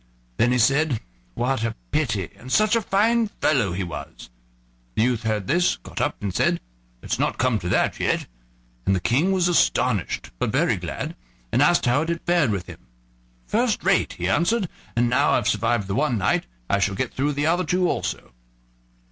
Then 0.37 0.51
he 0.51 0.57
said: 0.57 0.99
"What 1.35 1.63
a 1.63 1.75
pity! 1.91 2.31
and 2.35 2.51
such 2.51 2.75
a 2.75 2.81
fine 2.81 3.27
fellow 3.27 3.71
he 3.71 3.83
was." 3.83 4.31
The 4.95 5.03
youth 5.03 5.21
heard 5.21 5.45
this, 5.45 5.75
got 5.75 6.01
up, 6.01 6.15
and 6.23 6.33
said: 6.33 6.59
"It's 7.03 7.19
not 7.19 7.37
come 7.37 7.59
to 7.59 7.69
that 7.69 7.99
yet." 7.99 8.25
Then 8.83 8.95
the 8.95 8.99
King 8.99 9.31
was 9.31 9.47
astonished, 9.47 10.31
but 10.39 10.49
very 10.51 10.75
glad, 10.77 11.15
and 11.51 11.61
asked 11.61 11.85
how 11.85 12.01
it 12.01 12.09
had 12.09 12.21
fared 12.25 12.49
with 12.49 12.65
him. 12.65 12.79
"First 13.45 13.83
rate," 13.83 14.13
he 14.13 14.27
answered; 14.27 14.67
"and 14.95 15.07
now 15.07 15.33
I've 15.33 15.47
survived 15.47 15.87
the 15.87 15.93
one 15.93 16.17
night, 16.17 16.47
I 16.67 16.79
shall 16.79 16.95
get 16.95 17.13
through 17.13 17.33
the 17.33 17.45
other 17.45 17.63
two 17.63 17.87
also." 17.87 18.31